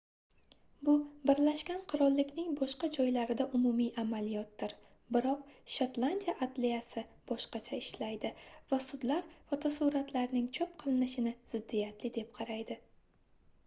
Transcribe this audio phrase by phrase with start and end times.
[0.87, 0.93] bu
[1.29, 4.73] birlashgan qirollikning boshqa joylarida umumiy amaliyotdir
[5.17, 5.43] biroq
[5.75, 8.33] shotlandiya adliyasi boshqacha ishlaydi
[8.73, 12.79] va sudlar fotosuratlarning chop qilinishini ziddiyatli deb qaraydi